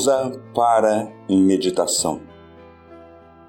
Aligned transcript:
Pausa 0.00 0.40
para 0.54 1.12
meditação. 1.28 2.20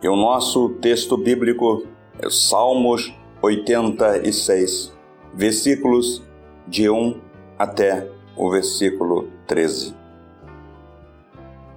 E 0.04 0.08
o 0.10 0.18
nosso 0.18 0.70
texto 0.82 1.16
bíblico 1.16 1.84
é 2.20 2.30
Salmos 2.30 3.14
86, 3.42 4.92
versículos 5.34 6.22
de 6.68 6.90
1 6.90 7.16
até 7.58 8.06
o 8.36 8.52
versículo 8.52 9.30
13. 9.48 9.96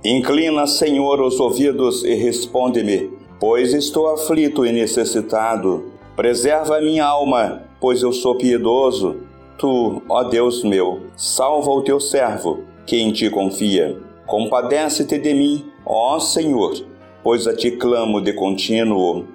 Inclina, 0.05 0.67
Senhor, 0.67 1.21
os 1.21 1.39
ouvidos 1.39 2.03
e 2.03 2.15
responde-me, 2.15 3.13
pois 3.39 3.73
estou 3.73 4.09
aflito 4.09 4.67
e 4.67 4.73
necessitado. 4.73 5.93
Preserva 6.17 6.79
a 6.79 6.81
minha 6.81 7.05
alma, 7.05 7.63
pois 7.81 8.03
eu 8.03 8.13
sou 8.13 8.37
piedoso. 8.37 9.19
Tu, 9.57 10.03
ó 10.09 10.25
Deus 10.25 10.65
meu, 10.65 11.03
salva 11.17 11.71
o 11.71 11.83
teu 11.83 12.01
servo, 12.01 12.65
que 12.85 12.97
em 12.97 13.13
ti 13.13 13.31
confia. 13.31 14.14
Compadece-te 14.27 15.19
de 15.19 15.35
mim, 15.35 15.71
ó 15.85 16.19
Senhor, 16.19 16.75
pois 17.23 17.47
a 17.47 17.55
ti 17.55 17.73
clamo 17.73 18.21
de 18.21 18.33
contínuo. 18.33 19.27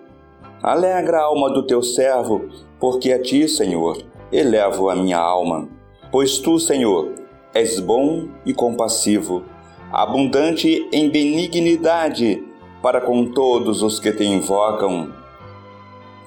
Alegra 0.62 1.20
a 1.20 1.24
alma 1.24 1.50
do 1.52 1.66
teu 1.66 1.82
servo, 1.82 2.50
porque 2.80 3.12
a 3.14 3.22
ti, 3.22 3.48
Senhor, 3.48 3.98
elevo 4.32 4.90
a 4.90 4.96
minha 4.96 5.18
alma. 5.18 5.70
Pois 6.12 6.40
tu, 6.40 6.60
Senhor, 6.60 7.14
és 7.54 7.80
bom 7.80 8.28
e 8.46 8.54
compassivo, 8.54 9.44
abundante 9.92 10.88
em 10.92 11.10
benignidade 11.10 12.44
para 12.82 13.00
com 13.00 13.32
todos 13.32 13.82
os 13.82 14.00
que 14.00 14.12
te 14.12 14.24
invocam. 14.24 15.14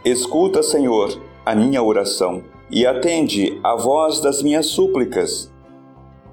Escuta, 0.04 0.62
Senhor, 0.62 1.20
a 1.44 1.54
minha 1.54 1.82
oração 1.82 2.42
e 2.70 2.86
atende 2.86 3.60
a 3.62 3.76
voz 3.76 4.20
das 4.20 4.42
minhas 4.42 4.66
súplicas. 4.66 5.51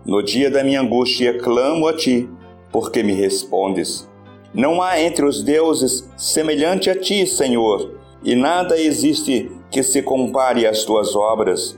No 0.10 0.24
dia 0.24 0.50
da 0.50 0.64
minha 0.64 0.82
angústia 0.82 1.38
clamo 1.38 1.88
a 1.88 1.94
ti, 1.94 2.28
porque 2.72 3.04
me 3.04 3.14
respondes. 3.14 4.10
Não 4.52 4.82
há 4.82 5.00
entre 5.00 5.24
os 5.24 5.44
deuses 5.44 6.10
semelhante 6.18 6.90
a 6.90 7.00
ti, 7.00 7.28
Senhor, 7.28 7.92
e 8.24 8.34
nada 8.34 8.76
existe 8.82 9.52
que 9.70 9.84
se 9.84 10.02
compare 10.02 10.66
às 10.66 10.84
tuas 10.84 11.16
obras. 11.16 11.78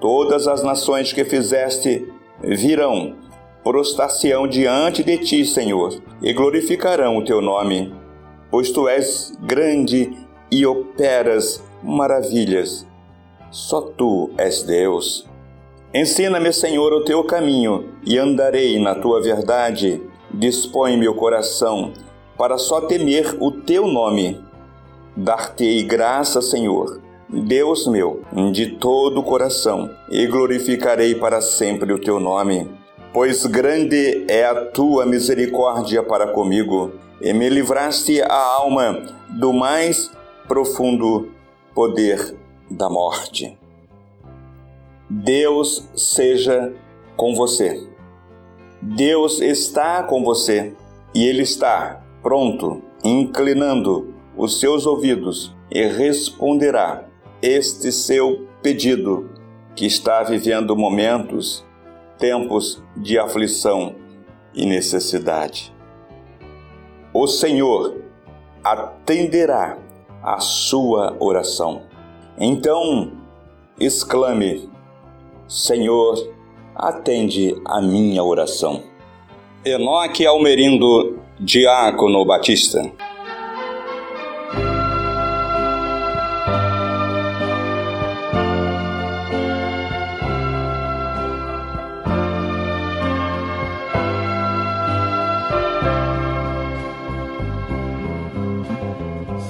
Todas 0.00 0.48
as 0.48 0.62
nações 0.62 1.12
que 1.12 1.26
fizeste 1.26 2.10
virão 2.42 3.16
prostar-se-ão 3.62 4.48
diante 4.48 5.04
de 5.04 5.18
ti, 5.18 5.44
Senhor, 5.44 6.02
e 6.22 6.32
glorificarão 6.32 7.18
o 7.18 7.22
teu 7.22 7.42
nome, 7.42 7.92
pois 8.50 8.70
tu 8.70 8.88
és 8.88 9.30
grande 9.42 10.10
e 10.50 10.64
operas 10.64 11.62
maravilhas. 11.82 12.86
Só 13.50 13.82
tu 13.82 14.30
és 14.38 14.62
Deus. 14.62 15.30
Ensina-me, 15.94 16.52
Senhor, 16.52 16.92
o 16.92 17.04
teu 17.04 17.22
caminho, 17.24 17.90
e 18.04 18.18
andarei 18.18 18.78
na 18.78 18.94
tua 18.94 19.20
verdade. 19.20 20.02
Dispõe 20.30 20.96
meu 20.96 21.14
coração 21.14 21.92
para 22.36 22.56
só 22.56 22.80
temer 22.80 23.36
o 23.40 23.50
teu 23.50 23.86
nome. 23.86 24.40
Dar-te-ei 25.16 25.82
graça, 25.82 26.40
Senhor, 26.40 27.00
Deus 27.28 27.86
meu, 27.86 28.22
de 28.52 28.66
todo 28.78 29.20
o 29.20 29.22
coração, 29.22 29.90
e 30.10 30.26
glorificarei 30.26 31.14
para 31.14 31.40
sempre 31.40 31.92
o 31.92 31.98
teu 31.98 32.18
nome 32.18 32.68
pois 33.12 33.44
grande 33.44 34.24
é 34.28 34.44
a 34.44 34.64
tua 34.66 35.04
misericórdia 35.04 36.02
para 36.02 36.28
comigo, 36.28 36.92
e 37.20 37.32
me 37.32 37.48
livraste 37.48 38.22
a 38.22 38.34
alma 38.34 39.02
do 39.28 39.52
mais 39.52 40.10
profundo 40.48 41.30
poder 41.74 42.34
da 42.70 42.88
morte. 42.88 43.61
Deus 45.14 45.90
seja 45.94 46.72
com 47.18 47.34
você. 47.34 47.86
Deus 48.80 49.42
está 49.42 50.02
com 50.02 50.24
você 50.24 50.74
e 51.14 51.26
Ele 51.26 51.42
está 51.42 52.02
pronto, 52.22 52.80
inclinando 53.04 54.14
os 54.34 54.58
seus 54.58 54.86
ouvidos 54.86 55.54
e 55.70 55.84
responderá 55.84 57.04
este 57.42 57.92
seu 57.92 58.48
pedido 58.62 59.30
que 59.76 59.84
está 59.84 60.22
vivendo 60.22 60.74
momentos 60.74 61.62
tempos 62.18 62.82
de 62.96 63.18
aflição 63.18 63.94
e 64.54 64.64
necessidade. 64.64 65.74
O 67.12 67.26
Senhor 67.26 68.00
atenderá 68.64 69.76
a 70.22 70.40
sua 70.40 71.14
oração. 71.20 71.82
Então, 72.38 73.12
exclame: 73.78 74.72
Senhor, 75.52 76.14
atende 76.74 77.54
a 77.66 77.78
minha 77.82 78.24
oração. 78.24 78.84
Enoque 79.62 80.24
Almerindo, 80.24 81.18
Diácono 81.38 82.24
Batista. 82.24 82.90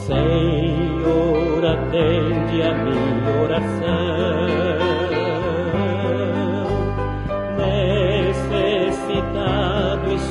Senhor, 0.04 1.64
atende 1.64 2.60
a 2.60 2.74
minha 2.74 3.40
oração. 3.40 4.01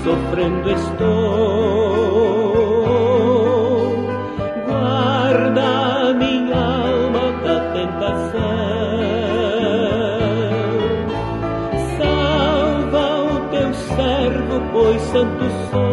Sofrendo 0.03 0.69
estou. 0.72 1.06
Guarda 4.67 6.13
minha 6.13 6.56
alma 6.56 7.31
da 7.44 7.59
tentação. 7.73 8.62
Salva 11.97 13.06
o 13.23 13.39
teu 13.51 13.73
servo, 13.73 14.62
pois 14.72 15.01
santo 15.01 15.45
sou. 15.72 15.91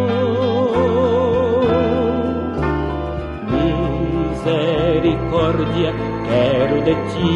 misericórdia 4.99 5.91
quero 6.27 6.77
de 6.83 6.95
ti, 7.11 7.31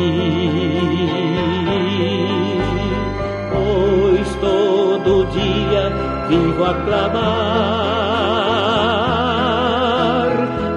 pois 3.53 4.29
todo 4.37 5.27
dia 5.33 6.12
vivo 6.33 6.65
a 6.65 6.75
clamar, 6.85 7.23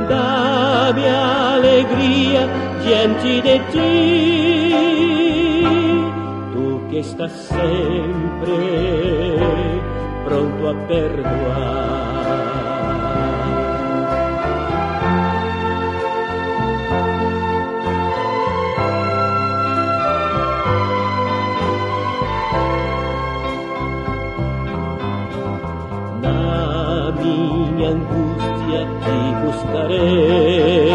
dá-me 0.10 1.08
alegria 1.08 2.42
diante 2.84 3.42
de 3.48 3.56
ti, 3.72 3.94
tu 6.54 6.66
que 6.90 7.00
estás 7.00 7.32
sempre 7.32 8.58
pronto 10.26 10.62
a 10.70 10.74
perdoar. 10.88 11.96
Angústia 27.88 28.88
te 29.04 29.18
buscarei, 29.46 30.92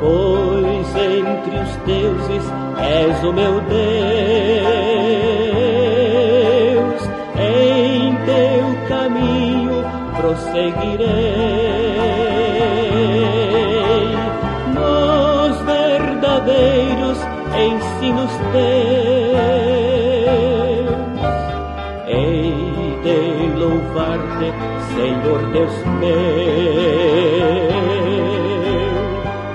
pois 0.00 0.88
entre 0.96 1.56
os 1.58 1.72
deuses 1.86 2.44
és 2.78 3.24
o 3.24 3.32
meu 3.32 3.60
Deus, 3.62 3.80
em 7.36 8.16
teu 8.26 8.74
caminho 8.88 9.84
prosseguirei, 10.16 11.08
nos 14.74 15.60
verdadeiros 15.62 17.18
ensinos 17.56 18.32
teus. 18.52 19.69
Senhor 25.00 25.40
Deus 25.52 25.72
meu. 25.98 26.20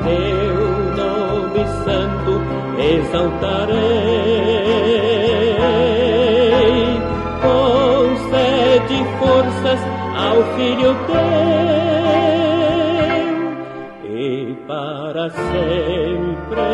Teu 0.04 0.56
nome 0.98 1.64
santo 1.86 2.34
exaltarei. 2.82 3.76
Concede 7.46 8.98
forças 9.20 9.82
ao 10.18 10.38
Filho 10.56 10.92
teu 11.06 11.26
e 14.04 14.56
para 14.68 15.26
sempre. 15.30 16.66